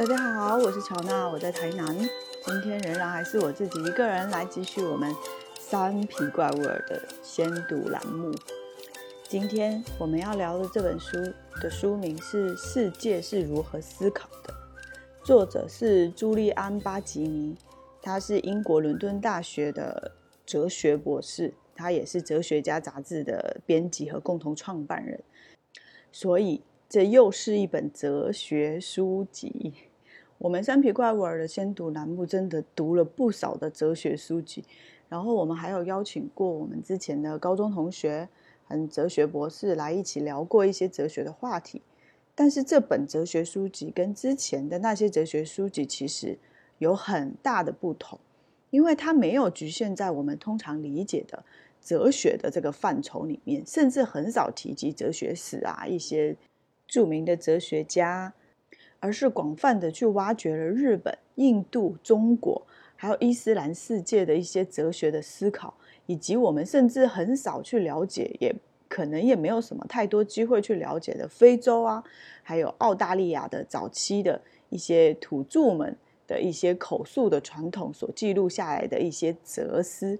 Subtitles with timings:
[0.00, 1.86] 大家好，我是乔娜，我在台南。
[2.42, 5.14] 今天仍然还是我自己一个人来继续我们
[5.58, 8.32] 三皮怪物的先读栏目。
[9.28, 11.18] 今天我们要聊的这本书
[11.60, 14.54] 的书名是《世界是如何思考的》，
[15.26, 17.54] 作者是朱利安·巴吉尼，
[18.00, 20.12] 他是英国伦敦大学的
[20.46, 25.22] 哲学博士，他也是《哲学家》杂志的编辑和共同创办人，
[26.10, 29.74] 所以这又是一本哲学书籍。
[30.40, 34.64] 我们三皮怪物儿的先读栏目真的读了不少的哲学书籍，
[35.06, 38.26] 然后我们还有邀请过我们之前的高中同学，
[38.68, 41.82] 嗯哲学博士来一起聊过一些哲学的话题。
[42.34, 46.38] 但是这本哲学书籍跟之前的那些哲学书籍其实
[46.78, 48.18] 有很大的不同，
[48.70, 51.44] 因为它没有局限在我们通常理解的
[51.82, 56.34] 哲学的这个范畴里面，甚至很少提及哲学史啊一些
[56.88, 58.32] 著名的哲学家。
[59.00, 65.74] 而是广泛的去挖掘了日本、印度、中国，还有伊斯兰世界的一些哲学的思考，
[66.06, 68.54] 以及我们甚至很少去了解，也
[68.86, 72.04] 可能也没有什么太多机会去了解的非洲啊，
[72.42, 80.18] 还有澳大利亚的早期的一些土著们的一些口述的传统所记录下来的一些哲思。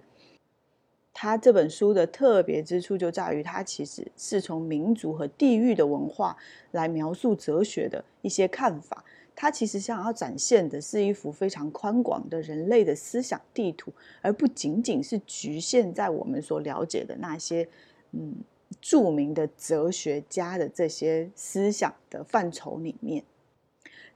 [1.12, 6.36] 他这本书的特别之处就在于，他其实是从民族和地域的文化
[6.70, 9.04] 来描述哲学的一些看法。
[9.34, 17.66] 他其实想要展现的是一幅非常宽广的人类的思想地图，而不仅仅是局限在我们所了解的那些
[18.12, 18.34] 嗯
[18.80, 23.24] 著名的哲学家的这些思想的范畴里面。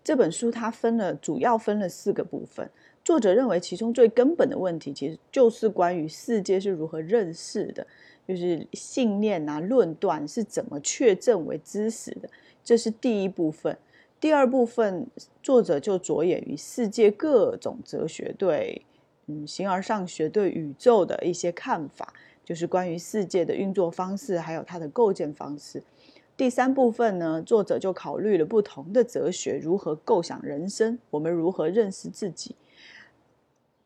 [0.03, 2.70] 这本书它分了，主要分了四个部分。
[3.05, 7.87] 作者认为，其中最根本的问题，其实就是关于世界是如何认识的，
[8.27, 12.31] 就是信念啊、论断是怎么确证为知识的，
[12.65, 13.77] 这是第一部分。
[14.19, 15.07] 第二部分，
[15.43, 18.81] 作者就着眼于世界各种哲学对，
[19.27, 22.11] 嗯，形而上学对宇宙的一些看法，
[22.43, 25.83] 就是关于世界的运作方式，还有它的构建方式。
[26.39, 32.57] 第三部分呢，作者就考虑了不同的哲学如何构想人生，我们如何认识自己。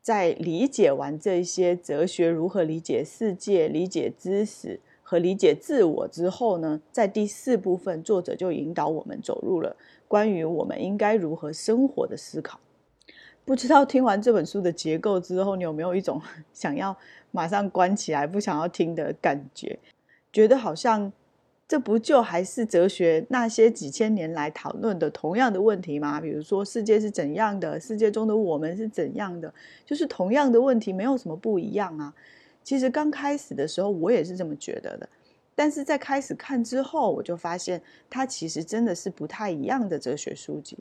[0.09, 9.75] 在理解完这些哲学如何理解世界、理解知识和理解自我之后呢，在第四部分，作者就引导我们走入了
[10.07, 12.59] 关于我们应该如何生活的思考。
[13.45, 16.19] 不知道听完这本书的结构之后，你有没有一种
[16.53, 16.97] 想要
[17.29, 19.77] 马上关起来不想要听的感觉？
[20.33, 21.13] 觉得好像。
[21.69, 26.19] 这不就还是哲学那些几千年来讨论的同样的问题吗？
[26.19, 29.53] 比如说世界是怎样的，世界中的我们是怎样的，
[29.85, 32.11] 就是同样的问题，没有什么不一样啊。
[32.63, 35.07] 其实刚开始的时候我也是这么觉得的，
[35.53, 37.79] 但是在开始看之后，我就发现
[38.09, 40.75] 它其实真的是不太一样的哲学书籍。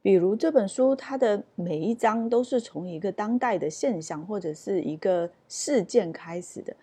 [0.00, 6.74] 比如这本书，它的每一章都是从一个当代的现象或者是一个事件开始的。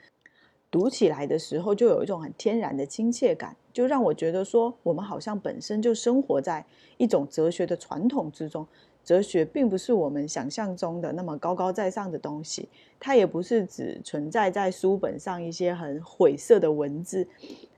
[0.74, 6.66] 读起来的时候，就有一种很天然的亲切感，就让我觉得说，我们好像本身就生活在
[6.98, 8.66] 一种哲学的传统之中。
[9.04, 12.68] 哲学并不是我们想象中的那么高高在上的东西，
[13.00, 17.28] 它也不是只存在在书本上一些很晦涩的文字，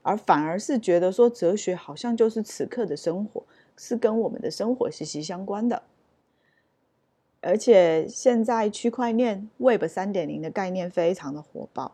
[0.00, 3.42] 而反而是觉得说，哲学好像就是此刻的生活，
[3.76, 5.82] 是跟我们的生活息息相关的。
[7.42, 11.92] 而且现在区块链 Web 三点零的概念非常的火爆。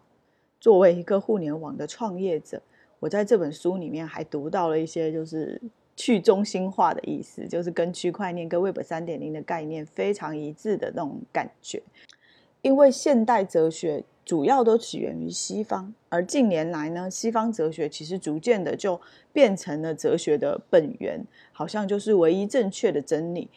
[0.62, 2.62] 作为一个互联网的创业者，
[3.00, 5.60] 我在这本书里面还读到了一些就是
[5.96, 11.82] 去中心化的意思，就是跟区块链跟 Web 三点零的概念非常一致的那种感觉。
[12.60, 19.00] 因为现代哲学主要都起源于西方，而近年来呢，西方哲学其实逐渐的就
[19.32, 23.50] 变成了哲学的本源，好像就是唯一正确的真理。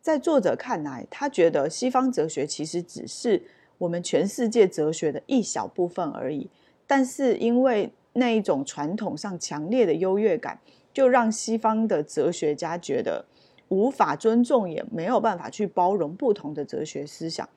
[0.00, 3.42] 在作者看来，他觉得西方哲学其实只是。
[3.80, 6.50] 我们全世界哲学的一小部分而已，
[6.86, 10.60] 但是因为那一种传统上强烈的优越感，
[10.92, 13.24] 就让西方的哲学家觉得
[13.68, 17.48] 无法尊重，也没有办法去包容不同的哲学思想。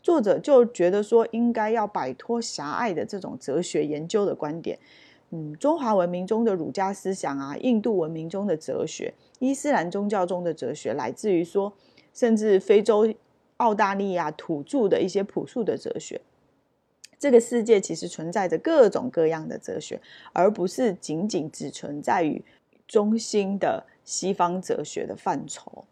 [0.00, 4.78] 作者就觉得说，应该要摆脱狭隘的这种哲学研究的观点。
[5.30, 11.70] 嗯，中华文明中的儒家思想啊，印度文明中的哲学，伊斯兰宗教中的哲学，来自于说，
[12.14, 13.12] 甚至非洲。
[13.58, 16.20] 澳大利亚土著的一些朴素的哲学，
[17.18, 20.00] 这个世界其实存在着各种各样的哲学，
[20.32, 22.44] 而不是仅仅只存在于
[22.86, 25.84] 中心的西方哲学的范畴。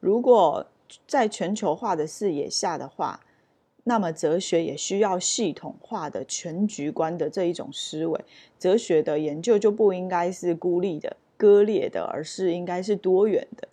[0.00, 0.66] 如果
[1.06, 3.20] 在全球化的视野下的话，
[3.84, 8.24] 那么哲学也需要系统化的全局观的这一种思维。
[8.58, 13.68] 哲学的研究就不应该是孤立的、割裂的，而是应该是多元的。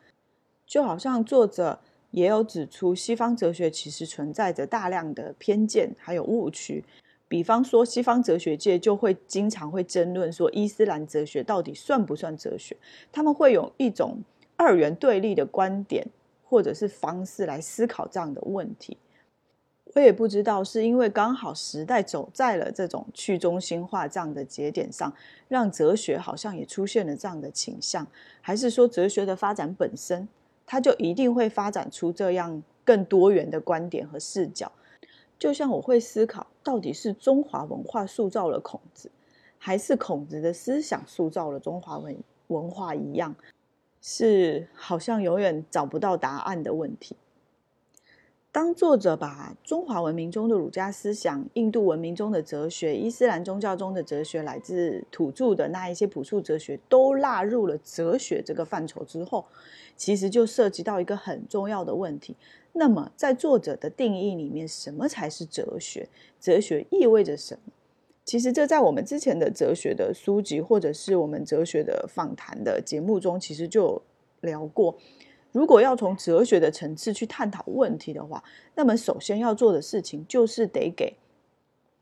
[0.66, 1.80] 就好像作者
[2.12, 6.84] 也有指出，西方哲学其实存在着大量的偏见还有误区。
[7.28, 12.78] 比方说，西方哲学界就会经常会争论说，伊斯兰哲学到底算不算哲学？
[13.12, 14.24] 他们会有一种
[14.56, 16.08] 二元对立的观点
[16.46, 18.98] 或者是方式来思考这样的问题。
[19.96, 25.12] 我也不知道是因为刚好时代走在了这种去中心化这样的节点上，
[25.48, 28.06] 让哲学好像也出现了这样的倾向，
[28.40, 30.28] 还是说哲学的发展本身，
[30.68, 34.72] 他就一定会发展出这样更多元的观点和视角？
[35.40, 39.10] 就像我会思考，到底是中华文化塑造了孔子，
[39.58, 42.18] 还是孔子的思想塑造了中华文
[42.48, 43.36] 文化一样，
[44.02, 47.16] 是好像永远找不到答案的问题。
[48.52, 59.46] 当作者把中华文明中的儒家思想、印度文明中的哲学、伊斯兰宗教中的哲学，来自土著的那一些朴素哲学，都纳入了哲学这个范畴之后，
[59.96, 62.36] 其实就涉及到一个很重要的问题。
[62.74, 66.10] 那么，在作者的定义里面，什么才是哲学？
[66.40, 67.72] 哲学意味着什么？
[68.26, 74.02] 其实，这在我们之前的哲学的书籍，或者是我们哲学的访谈的节目中，其实就
[74.42, 74.98] 聊过。
[75.58, 78.44] 如果要从哲学的层次去探讨问题的话，
[78.76, 81.12] 那么首先要做的事情，就是得给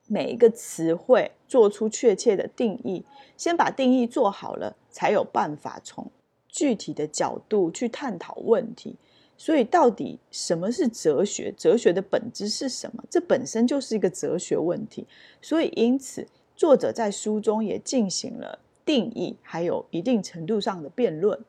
[0.07, 3.05] 每一个词汇做出确切的定义。
[3.37, 6.05] 先把定义做好了，才有办法从
[6.49, 8.97] 具体的角度去探讨问题。
[9.37, 11.53] 所以，到底什么是哲学？
[11.57, 13.01] 哲学的本质是什么？
[13.09, 15.07] 这本身就是一个哲学问题。
[15.41, 21.39] 所以，因此，作者在书中也进行了定义，还有一定程度上的辩论。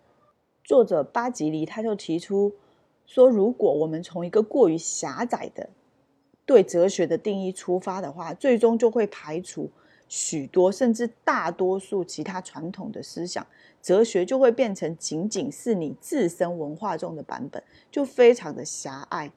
[0.67, 2.53] 作者巴吉尼他就提出
[3.07, 5.71] 说，如果我们从一个过于狭窄的
[6.45, 9.71] 对哲学的定义出发的话，最终就会排除
[10.09, 13.47] 许多甚至大多数其他传统的思想。
[13.81, 19.31] 哲学就会变成仅仅是你自身文化中的版本，就非常的狭隘。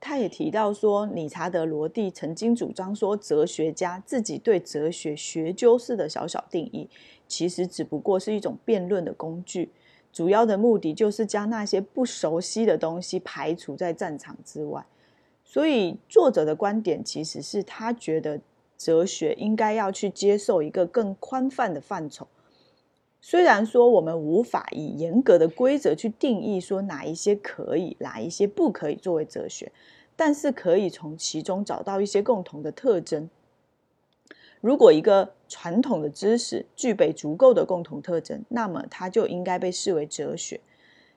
[0.00, 6.88] 他也提到说，理查德罗蒂曾经主张说，哲学家自己对哲学学究式的小小定义，
[7.26, 9.70] 其实只不过是一种辩论的工具，
[10.18, 14.84] 主要的目的就是将那些不熟悉的东西排除在战场之外。
[15.44, 18.40] 所以，作者的观点其实是他觉得
[18.76, 22.26] 哲学应该要去接受一个更宽泛的范畴。
[23.20, 29.70] 虽然说我们无法以严格的规则去定义说哪一些可以，哪一些不可以作为哲学，
[30.16, 33.30] 但是可以从其中找到一些共同的特征。
[34.60, 40.60] 如果一个传统的知识具备足够的共同特征，那么它就应该被视为哲学。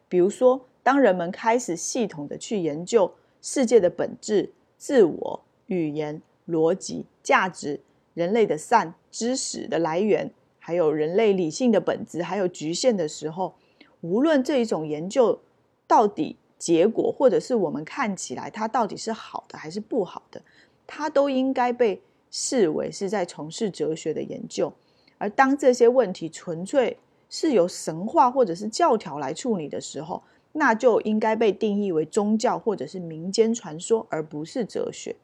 [0.07, 7.79] 比如说，当人们开始系统的去研究世界的本质、自我、语言、逻辑、价值、
[8.13, 10.31] 人类的善、知识的来源。
[10.63, 13.55] 还有人类理性的本质，还有局限的时候，
[14.01, 15.39] 无论这一种研究
[15.87, 20.43] 到底结果，或者是我们看起来它到底是好的还是不好的，
[20.85, 21.99] 它都应该被
[22.31, 24.73] 视为是在从事哲学的研究。
[25.19, 26.97] 而当这些问题纯粹
[27.29, 30.23] 是由神话或者是教条来处理的时候，
[30.53, 35.15] 那就应该被定义为宗教或者是民间传说，而不是哲学。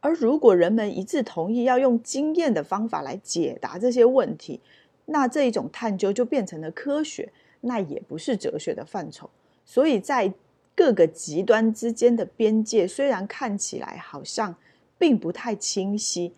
[0.00, 4.60] 而如果人们一致同意要用经验的方法来解答这些问题，
[5.06, 7.32] 那这一种探究就变成了科学，
[7.62, 9.28] 那也不是哲学的范畴。
[9.64, 10.32] 所以在
[10.76, 14.54] 各个极端之间的边界，虽然看起来好像
[14.98, 16.34] 并不太清晰，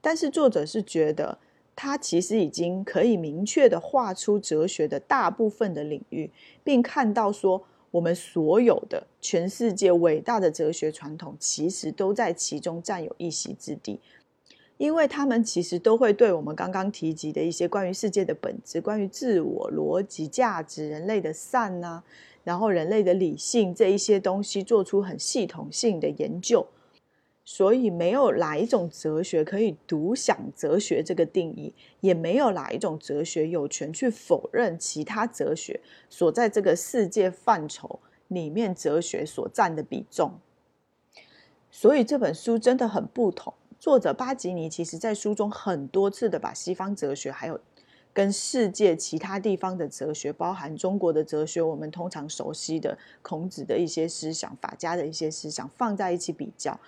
[0.00, 1.38] 但是作者是觉得
[1.74, 6.30] 他其实已经可以明确的画出哲学的大部分的领域，
[6.62, 7.64] 并看到说。
[7.90, 13.98] 我们所有的全世界伟大的哲学传统，其实都在其中占有一席之地，
[14.76, 22.02] 因为他们其实都会对我们刚刚提及的一些关于世界的本质、关于自我、逻辑、价值、人类的善呐，
[22.44, 26.66] 然后人类的理性这一些东西做出很系统性的研究。
[27.50, 40.34] 所以，没有哪一种哲学可以独享哲学这个定义，也没有哪一种哲学有权去否认其他哲学所在这个世界范畴里面哲学所占的比重。
[41.70, 43.54] 所以这本书真的很不同。
[43.80, 47.58] 作者巴吉尼其实在书中很多次的把西方哲学还有
[48.12, 56.78] 跟世界其他地方的哲学，包含中国的哲学，我们通常熟悉的孔子的一些思想、法家的一些思想放在一起比较。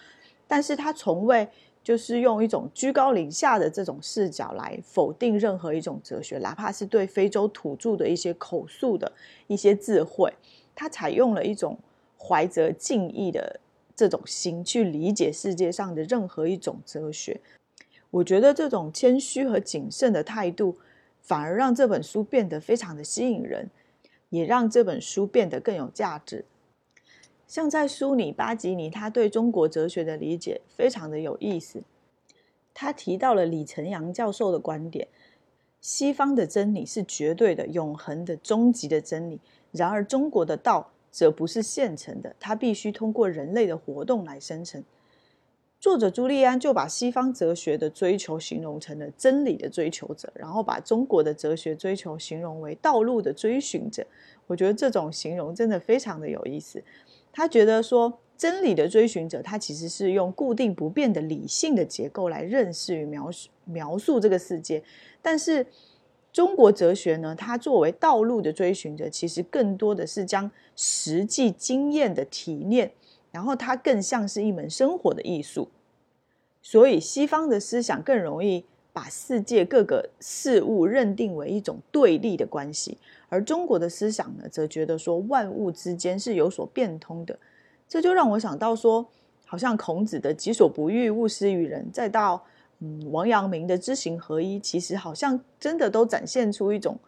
[0.50, 1.49] 但是他从未
[1.80, 9.12] 就是用一种居高临下的这种视角来否定任何一种哲学，哪怕是对非洲土著的一些口述的
[9.47, 10.35] 一些智慧，
[10.75, 11.78] 他采用了一种
[12.19, 13.61] 怀着敬意的
[13.95, 17.40] 这种心去理解世界上的任何一种哲学。
[18.11, 20.76] 我觉得这种谦虚和谨慎的态度，
[21.21, 23.71] 反而让这本书变得非常的吸引人。
[24.30, 26.45] 也让这本书变得更有价值。
[27.50, 31.83] 像在书里，巴吉尼他对中国哲学的理解非常的有意思。
[32.73, 35.09] 他提到了李成阳教授的观点：
[35.80, 39.40] 西方的真理是绝对的、永恒的、终极的真理；
[39.73, 44.85] 然而中国的道则不是现成的，它必须通过人类的活动来生成。
[45.80, 54.07] 作者朱利安就把西方哲学的追求形容成了真理的追求者，然后把中国的哲学追求形容为道路的追寻者。
[54.47, 56.80] 我觉得这种形容真的非常的有意思。
[57.32, 64.82] 他觉得说，真理的追寻者，他其实是用固定不变的理性的结构来认识与描述描述这个世界。
[65.22, 65.66] 但是，
[66.32, 72.92] 中国哲学呢，它作为道路的追寻者，其实更多的是将实际经验的提炼，
[73.30, 75.68] 然后它更像是一门生活的艺术。
[76.62, 82.99] 所以，西方的思想更容易把世界各个事物认定为一种对立的关系。
[83.28, 87.38] 而中国的思想呢，则觉得说万物之间是有所变通的，
[87.88, 89.06] 这就让我想到说，
[89.47, 92.44] 好像孔子的“己所不欲，勿施于人”，再到
[92.80, 96.99] 嗯王阳明的“知行合一”，其实好像真的都展现出一种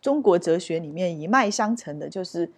[0.00, 2.50] 中国哲学里面一脉相承的，就是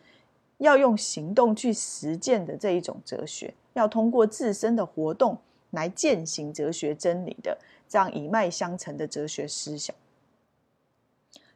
[0.59, 5.37] 要用行动去实践的这一种哲学，要通过自身的活动
[5.71, 7.59] 来践行哲学真理的
[7.89, 9.95] 这样一脉相承的哲学思想。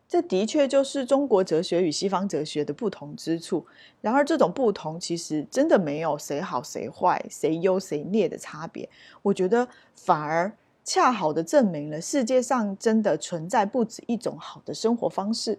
[0.06, 3.66] 这的确就是中国哲学与西方哲学的不同之处。
[4.00, 8.88] 然而，这种不同其实真的没有谁好谁坏、谁优谁劣的差别。
[9.22, 9.66] 我觉得
[9.96, 10.52] 反而
[10.84, 15.58] 恰好的证明了世界上真的存在不止一种好的生活方式，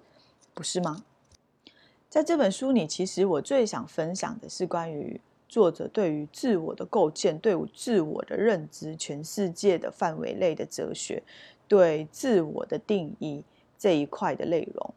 [0.54, 1.04] 不是吗？
[2.08, 5.20] 在这本书里，其实我最想分享的是关于
[5.56, 11.24] 作者对于自我的构建、对自我的认知、全世界的范围内的哲学、
[11.66, 13.42] 对自我的定义。
[13.78, 14.94] 这一块的内容，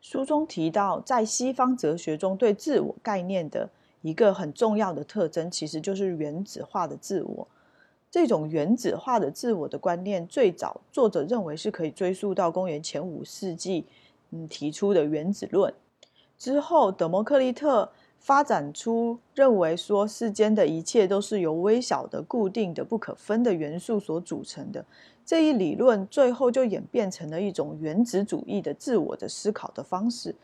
[0.00, 3.68] 书中提到，在西方哲学中，对自我概念的
[4.00, 7.46] 一个很重要的特征，其实就是原子化的自我。
[8.10, 13.84] 这种原子化的自我的观念，最早作者认为是可以追溯到公元前五世纪，
[14.30, 15.74] 嗯，提出的原子论。
[16.38, 17.90] 之后，德谟克利特
[18.26, 24.84] 发展出认为说，世间的一切都是由微小的、固定的、不可分的元素所组成的。
[25.24, 30.34] 这一理论最后就演变成了一种原子主义的自我的思考的方式。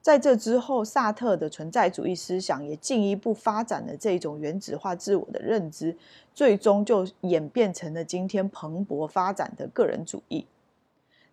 [0.00, 5.96] 在这之后，萨特的存在主义思想也进一步发展了这种原子化自我的认知，
[6.32, 10.46] 最终就演变成了今天蓬勃发展的个人主义。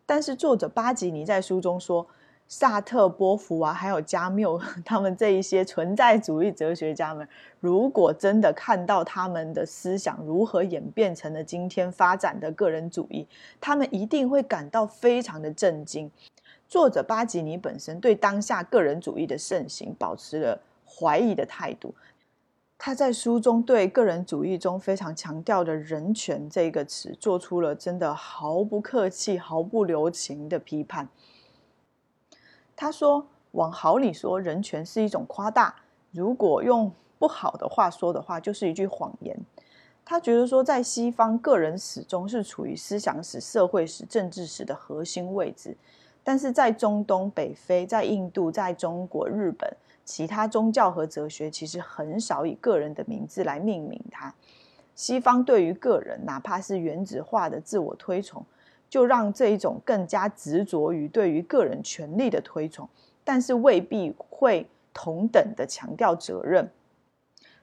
[0.08, 2.08] 但是，作者巴吉尼在书中说。
[2.56, 7.28] 萨特、波伏啊，还有加缪， 他们这一些存在主义哲学家们，
[7.60, 13.28] 如果真的看到他们的思想如何演变成了今天发展的个人主义，
[13.60, 16.12] 他们一定会感到非常的震惊。
[16.70, 21.96] 作者巴吉尼本身对当下个人主义的盛行保持了怀疑的态度，
[22.78, 31.10] 他在书中对个人主义中非常强调的人权这个词，做出了真的毫不客气、毫不留情的批判。
[32.76, 35.74] 他说：“往好里说，人权是一种夸大；
[36.12, 39.38] 如果用不好的话说的话，就是一句谎言。”
[40.06, 45.72] 他觉得说，在西方，个人始终是处于思想史、社会史、政治史的核心位置；
[46.24, 54.34] 但是在中东、北非、在印度、在中国、日本，其他宗教和哲学其实很少以个人的名字来命名它。
[54.94, 58.46] 西方对于个人，哪怕是原子化的自我推崇。
[58.94, 62.88] 就让这一种更加执着于对于个人权利的推崇，
[63.24, 66.70] 但是未必会同等的强调责任。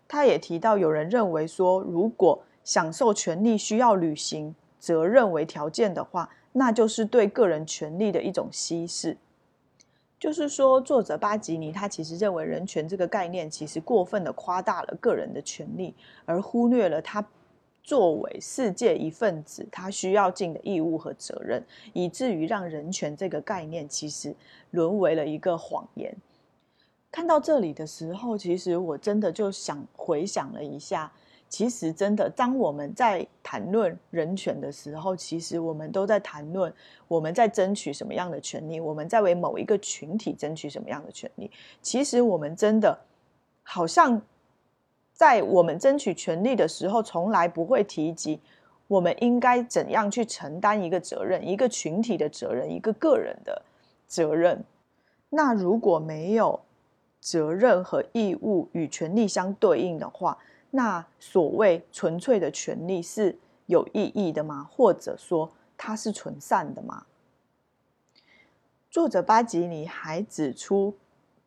[0.08, 9.16] 他也提到，有人认为说，如果享受权利需要履行责任为条件的话，那就是对个人权利的一种稀释。
[10.18, 15.94] 就是说，作者巴吉尼他其实认为人权这个概念其实过分的夸大了个人的权利，
[16.24, 17.24] 而忽略了他。
[17.82, 24.34] 作为世界一份子，他需要尽的义务和责任，以至于让人权这个概念其实
[24.70, 26.14] 沦为了一个谎言。
[27.10, 31.10] 看到这里的时候，其实我真的就想回想了一下，
[31.48, 36.72] 其实真的当我们在谈论人权的时候，其实我们都在谈论
[37.08, 41.50] 我们在争取什么样的权利，我们在为某一个群体争取什么样的权利。
[41.82, 42.96] 其实我们真的
[43.62, 44.22] 好像。
[45.20, 48.40] 在我们争取权利的时候，从来不会提及
[48.88, 53.60] 我们应该怎样去承担一个责任，一个群体的责任，一个个人的
[54.06, 54.64] 责任。
[55.28, 56.58] 那如果没有
[57.20, 60.38] 责任和义务与权利相对应的话，
[60.70, 63.36] 那所谓纯粹的权利是
[63.66, 64.70] 有意义的吗？
[64.72, 67.04] 或者说它是纯善的吗？
[68.90, 70.94] 作者巴吉尼还指出。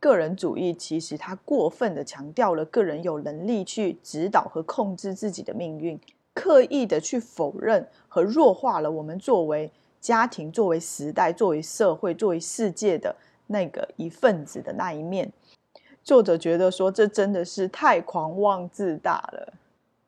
[0.03, 5.97] 个人主义其实它过分的强调了个人有能力去指导和控制自己的命运，
[6.33, 13.15] 刻意的去否认和弱化了我们作为家庭、作为时代、作为社会、作为世界的
[13.47, 15.31] 那个一份子的那一面。
[16.03, 19.53] 作者觉得说，这真的是太狂妄自大了。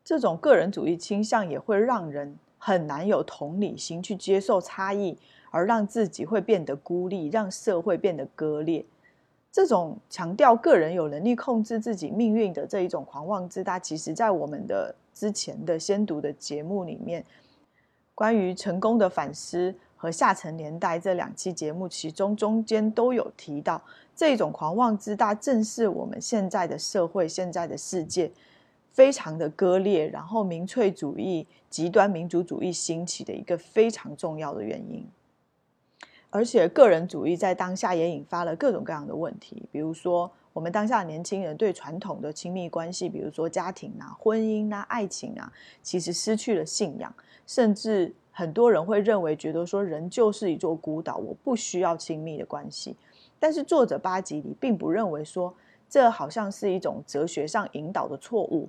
[0.03, 5.17] 这种个人主义倾向也会让人很难有同理心去接受差异，
[5.51, 8.83] 而让自己会变得孤立，让社会变得割裂。
[9.55, 17.23] 这种强调个人有能力控制自己命运的这一种狂妄自大，其实在我们的之前的先读的节目里面，
[18.13, 23.81] 关于成功的反思和下层年代这两期节目，其中中间都有提到，
[24.13, 28.29] 这种狂妄自大正是我们现在的社会、现在的世界
[28.91, 35.07] 非常的割裂，然后民粹主义、极端民族主义兴起的一个非常重要的原因。
[36.35, 45.49] 而且，个人主义在当下也引发了各种各样的问题，比如说，我们当下年轻人对传统的亲密关系，比如说家庭啊、婚姻啊、爱情啊，
[45.81, 47.15] 其实失去了信仰，
[47.47, 52.97] 甚至很多人会认为，觉得说人就是一座孤岛，我不需要亲密的关系。
[53.39, 55.55] 但是，作者巴吉里并不认为说
[55.87, 58.67] 这好像是一种哲学上引导的错误，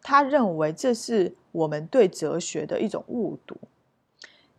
[0.00, 3.58] 他认为这是我们对哲学的一种误读，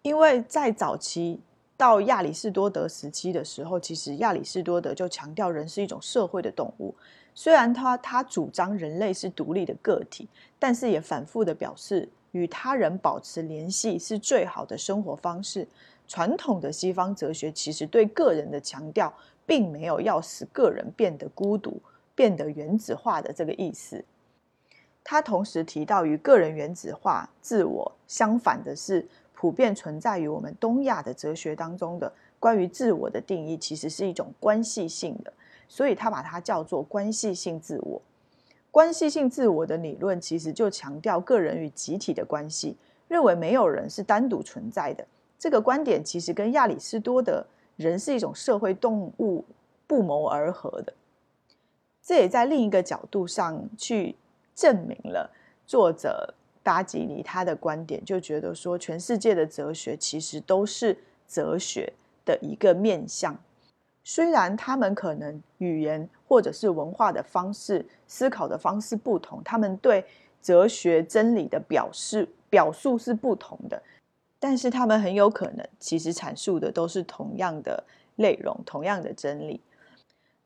[0.03, 1.39] 因为在早期。
[1.79, 6.93] 到亚里士多德时期的时候，其实亚里士多德就强调人是一种社会的动物。
[7.33, 10.27] 虽然他他主张人类是独立的个体，
[10.59, 15.65] 但是也反复的表示与他人保持联系是最好的生活方式。
[16.05, 19.13] 传统的西方哲学其实对个人的强调，
[19.45, 21.81] 并没有要使个人变得孤独、
[22.13, 24.03] 变得原子化的这个意思。
[25.01, 29.07] 他同时提到，与个人原子化、自我相反的是。
[29.39, 35.31] 普遍存在于我们东亚的哲学当中的关于自我的定义，其实是一种关系性的，
[35.69, 38.02] 所以他把它叫做关系性自我。
[38.69, 42.75] 关系性自我的理论其实就强调个人与集体的关系，
[43.08, 45.08] 认为没有人是单独存在的。
[45.38, 47.45] 这个观点其实跟亚里士多德
[47.78, 49.45] 人是一种社会动物
[49.88, 50.91] 不谋而合的。
[52.04, 54.17] 这也在另一个角度上去
[54.54, 55.32] 证明了
[55.65, 56.34] 作者。
[56.69, 60.95] 巴吉尼他的观点就觉得说，全世界的哲学其实都是
[61.27, 61.91] 哲学
[62.23, 63.36] 的一个面向，
[64.03, 70.05] 虽然他们可能语言或者是文化的方式、思考的方式不同，他们对
[70.43, 73.82] 哲学真理的表示表述是不同的，
[74.39, 77.84] 但是他们很有可能其实阐述的都是同样的
[78.17, 79.60] 内容、同样的真理。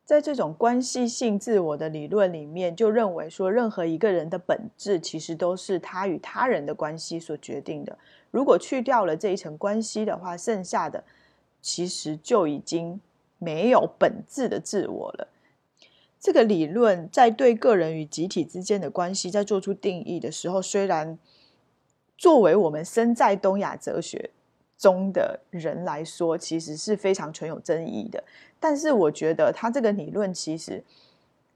[0.06, 7.98] 在这种关系性自我的理论里面，就认为说，任何一个人的本质其实都是他与他人的关系所决定的。
[8.30, 11.04] 如果去掉了这一层关系的话，剩下的
[11.62, 13.00] 其实就已经
[13.40, 15.28] 没有本质的自我了。
[16.20, 21.18] 这个理论在对个人与集体之间的关系在做出定义的时候，虽然
[22.18, 24.32] 作为我们身在东亚哲学。
[24.76, 28.22] 中的人来说，其实是非常存有争议的。
[28.66, 30.82] 但是，我觉得他这个理论其实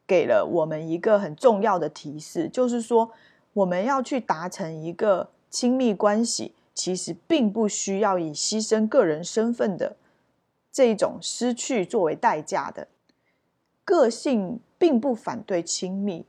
[0.06, 3.10] 给了我们一个很重要的提示，就是说，
[3.54, 9.96] 我们要去达成一个亲密关系，其实并不需要以牺牲个人身份的
[10.70, 12.89] 这种失去作为代价的。
[13.86, 16.26] 个性并不反对亲密，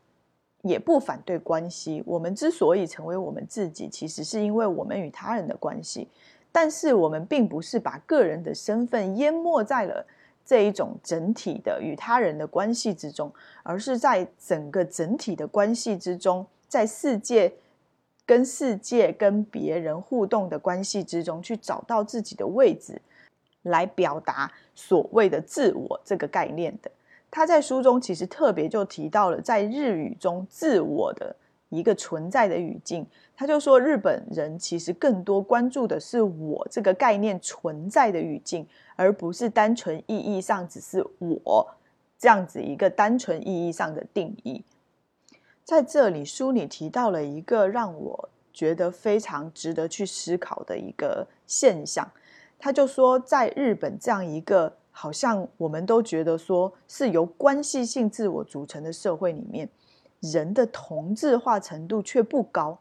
[0.62, 2.04] 也不反对关系。
[2.06, 6.06] 我们之所以成为我们自己，其实是因为我们与他人的关系。
[6.52, 10.06] 但是我们并不是把个人的身份淹没在了
[10.48, 13.30] 这一种整体的与他人的关系之中，
[13.62, 17.52] 而是在整个整体的关系之中，在世界
[18.24, 22.98] 跟世界跟别人互动的关系之中，去找到自己的位置，
[23.64, 26.90] 来表达所谓的自我这个概念的。
[27.30, 31.36] 他在书中其实特别就提到了在日语中自我的。
[31.70, 33.06] 一个存在的语境，
[33.36, 38.66] 他就说日本人其实更多关注的是我这个概念存在的语境，
[38.98, 41.68] 而不是单纯意义上只是我
[42.18, 44.64] 这样子一个单纯意义上的定义。
[45.64, 52.10] 在这里，书里提到了一个让我觉得非常值得去思考的一个现象，
[52.58, 59.68] 他就说，在日本这样一个好像我们都觉得说是由关系性自我组成的社会里面。
[60.20, 62.76] 人的同质化程度却不高，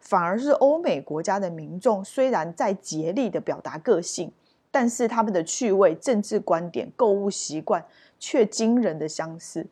[0.00, 4.32] 反而是欧美国家的民众虽然在竭力的表达个性，
[4.70, 7.84] 但是他们的趣味、政治观点、购物习惯
[8.18, 9.66] 却惊人的相似。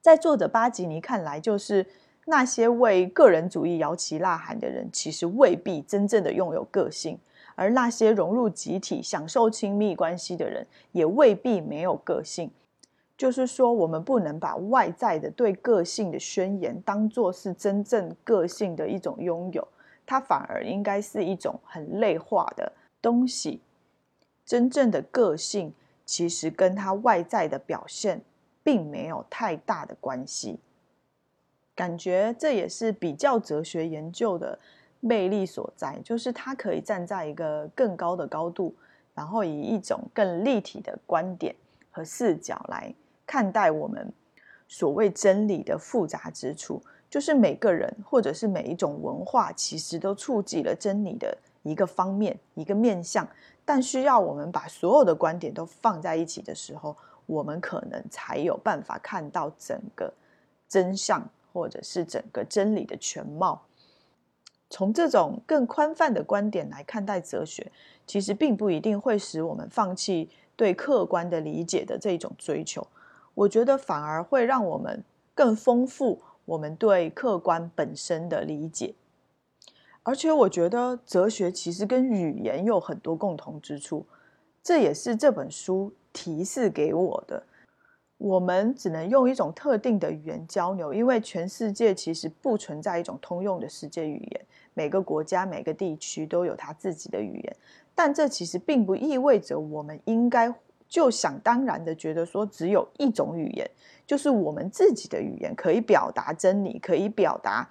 [0.00, 1.86] 在作者巴吉尼看来，就是
[2.24, 7.16] 那些为个人主义摇旗呐喊的人，其实未必真正的拥有个性；
[7.54, 12.50] 而那些融入集体、享受亲密关系的人，也未必没有个性。
[13.18, 19.68] 就是说，我们不能把外在的对个性的宣言当做是真正个性的一种拥有，
[20.06, 23.60] 它反而应该是一种很类化的东西。
[24.44, 25.72] 真正的个性
[26.04, 28.20] 其实跟它外在的表现
[28.64, 30.58] 并没有太大的关系。
[31.74, 34.58] 感觉这也是比较哲学研究的
[34.98, 38.74] 魅力所在，就是它可以站在一个更高的高度，
[39.14, 41.54] 然后以一种更立体的观点
[41.90, 42.92] 和视角来。
[43.24, 44.12] 看待我们
[44.66, 53.26] 所谓真理的复杂之处，就是每个人或者是每一种文化，其实都触及了真理的一个方面、一个面向。
[53.64, 56.96] 但需要我们把所有的观点都放在一起的时候，
[57.26, 60.12] 我们可能才有办法看到整个
[60.68, 63.62] 真相，或者是整个真理的全貌。
[64.68, 67.70] 从这种更宽泛的观点来看待哲学，
[68.06, 72.86] 其实并不一定会使我们放弃对客观的理解的这一种追求。
[73.34, 75.02] 我觉得反而会让我们
[75.34, 78.94] 更丰富我们对客观本身的理解，
[80.02, 84.06] 而且我觉得哲学其实跟语言有很多共同之处，
[84.62, 87.42] 这也是这本书提示给我的。
[88.16, 97.56] 我们只能用一种特定的语言交流，因为全世界其实不存在一种通用的世界语言，每个国家、每个地区都有它自己的语言，
[97.94, 100.54] 但这其实并不意味着我们应该。
[100.88, 103.70] 就想当然的觉得说，只有一种语言，
[104.08, 107.70] 就是我们自己的语言，可以表达真理，可以表达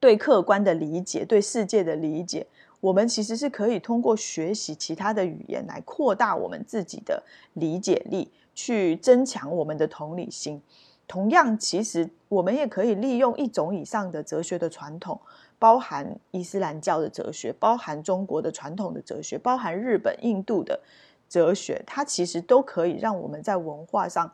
[0.00, 2.46] 对客观的理解，对世界的理解。
[2.80, 7.22] 我们其实是可以通过学习其他的语言来扩大我们自己的
[7.54, 10.62] 理解力，去增强我们的同理心。
[11.06, 15.20] 同样，其实我们也可以利用一种以上的哲学的传统，
[15.58, 20.80] 包含伊斯兰教的哲学，包含中国的传统的哲学，包含日本、印度的。
[21.28, 24.32] 哲学，它其实都可以让我们在文化上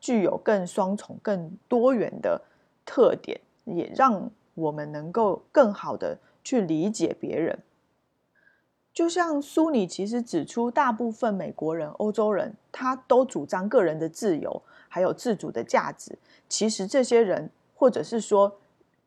[0.00, 2.40] 具有更双重、更多元的
[2.86, 7.58] 特点，也让我们能够更好的去理解别人。
[8.92, 16.18] 就像苏里其实指出，大部分美国人、欧洲人，他都主张个人的自由，还有自主的价值。
[16.48, 18.58] 其实这些人，或者是说。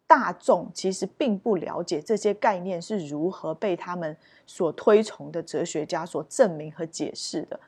[0.05, 7.59] 大众其实并不了解这些概念是如何被他们所推崇的哲学家所证明和解释的。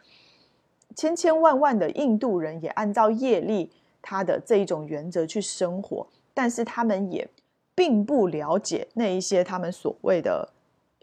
[0.96, 7.28] 千千万万的印度人也按照业力他的这一种原则去生活，但是他们也
[7.76, 10.50] 并不了解那一些他们所谓的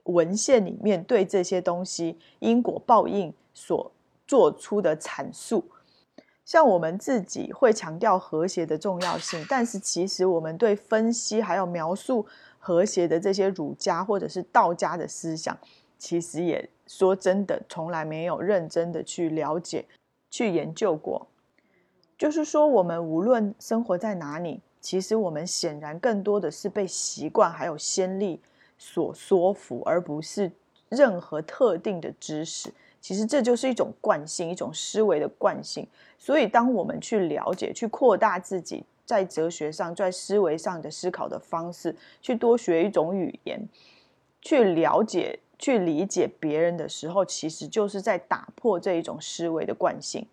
[0.05, 3.93] 文献里面对这些东西因果报应所
[4.27, 5.65] 做出的阐述。
[6.45, 12.27] 像我们自己会强调和谐的重要性，但是其实我们对分析还有描述
[12.59, 15.57] 和谐的这些儒家或者是道家的思想，
[15.99, 19.85] 其实也说真的从来没有认真的去了解、
[20.31, 21.29] 去研究过。
[22.19, 28.39] 就是说，我们无论生活在哪里，其实我们显然更多的是被习惯还有先例
[28.77, 30.53] 所说服，而不是
[30.91, 32.75] 任何特定的知识。
[33.01, 35.87] 其实这就是一种惯性，一种思维的惯性。
[36.19, 43.69] 所以，当我们去了解、去扩大自己在哲学上、在思维上的思考的方式，去多学一种语言，
[44.41, 50.27] 去了解、去理解别人的时候，其实就是在打破这一种思维的惯性。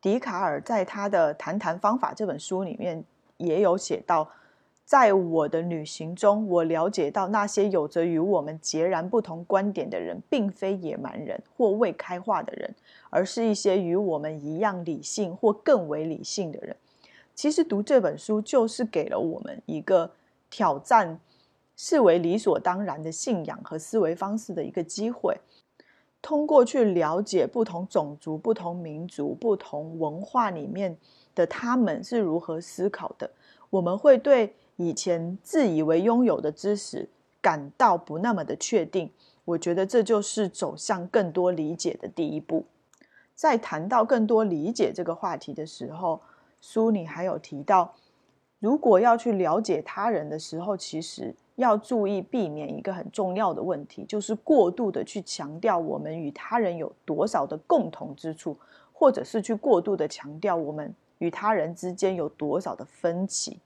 [0.00, 3.02] 笛卡尔在他的《谈谈方法》这本书里面
[3.36, 4.30] 也有写到。
[4.84, 12.72] 在我的旅行中，我了解到那些有着与我们截然不同观点的人，并非野蛮人或未开化的人，
[13.10, 16.76] 而是一些与我们一样理性或更为理性的人。
[17.34, 20.08] 其实读这本书，就是给了我们一个
[20.48, 21.18] 挑战
[21.76, 25.36] 视为理所当然的信仰和思维方式的一个机会。
[26.22, 30.96] 通过去了解不同种族、不同民族、不同文化里面
[31.36, 33.30] 的他们是如何思考的，
[33.70, 34.52] 我们会对。
[34.78, 37.08] 以前自以为拥有的知识，
[37.40, 39.10] 感到不那么的确定。
[39.46, 42.66] 我觉得这就是走向更多理解的第一步。
[43.34, 46.20] 在谈到更多理解这个话题的时候，
[46.60, 47.94] 书里还有提到，
[48.58, 58.54] 如果要去了解他人的时候，其实要注意避免一个很重要的问题，就是过度的去强调我们与他人有多少的共同之处，
[58.92, 63.58] 或者是去过度的强调我们与他人之间有多少的分歧。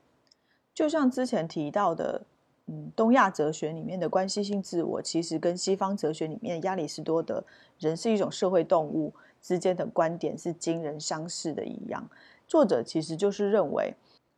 [0.75, 2.23] 就像之前提到的，
[2.67, 7.45] 嗯，东亚哲学里面的关系性自我，其实跟西方哲学里面亚里士多德
[7.79, 12.09] “人是一种社会动物”之间的观点是惊人相似的一样。
[12.47, 13.95] 作者其实就是认为，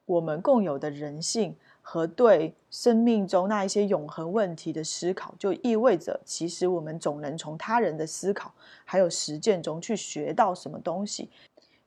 [0.06, 8.52] 我们共有的人性和对生命中那一些永恒问题的思考，就意味着，其实我们总能从他人的思考
[8.84, 11.30] 还有实践中去学到什么东西。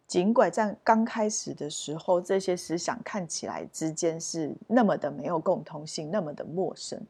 [0.07, 7.01] 尽管在刚开始的时候，这些思想看起来之间是那么的没有共通性，那么的陌生，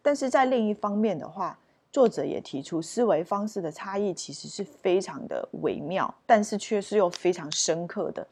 [0.00, 1.58] 但是在另一方面的话，
[1.90, 8.26] 作者也提出思维方式的差异其实是非常的微妙，但是却是又非常深刻的。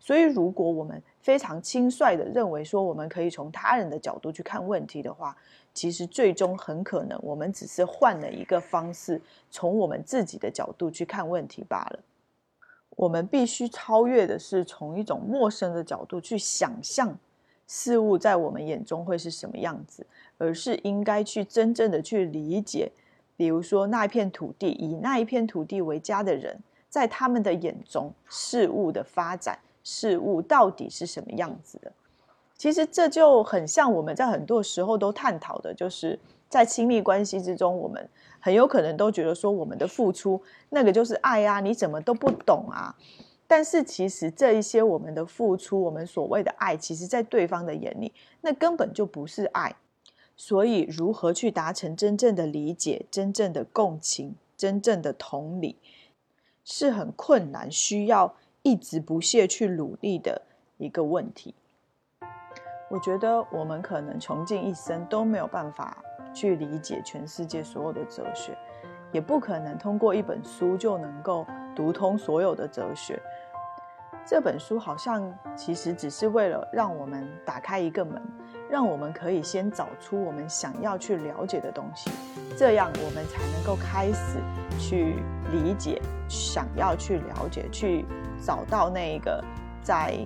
[0.00, 5.36] 所以，如果我们非常轻率的认为说我们可以从他人的角度去看问题的话，
[5.72, 9.22] 其实最终很可能我们只是换了一个方式，
[9.52, 12.00] 从我们自己的角度去看问题罢了。
[12.96, 17.18] 我们必须超越的是从一种陌生的角度去想象
[17.66, 20.06] 事物在我们眼中会是什么样子，
[20.38, 22.92] 而是应该去真正的去理解，
[23.36, 26.58] 比如说那一片土地，以那一片土地为家的人，
[26.90, 31.90] 在他们的眼中，事物的发展，事物到底是什么样子的？
[32.58, 36.18] 其实这就很像我们在很多时候都探讨的，就是
[36.52, 38.06] 在亲密关系之中，我们。
[38.44, 42.92] 很有可能都觉得说我们的付出那个就是爱啊，你怎么都不懂啊？
[43.46, 49.76] 但是其实这一些我们的付出，我们所谓的爱，其实在对方的眼里，那根本就不是爱。
[50.36, 55.76] 所以如何去达成真正的理解、真正的共情、真正的同理，
[56.64, 60.42] 是很困难，需要一直不懈去努力的
[60.78, 61.54] 一个问题。
[62.90, 66.02] 我觉得我们可能穷尽一生都没有办法。
[66.32, 68.56] 去理解全世界所有的哲学，
[69.12, 73.20] 也不可能通过一本书就能够读通所有的哲学。
[74.24, 78.22] 这本书好像其实只是为了让我们打开一个门，
[78.70, 82.08] 让我们可以先找出我们想要去了解的东西，
[82.56, 84.38] 这样我们才能够开始
[84.78, 85.16] 去
[85.50, 88.04] 理解，想要去了解，去
[88.40, 89.42] 找到那一个
[89.82, 90.16] 在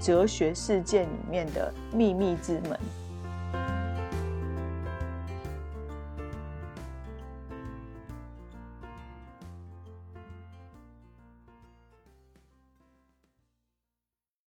[0.00, 2.80] 哲学世界里面的秘密之门。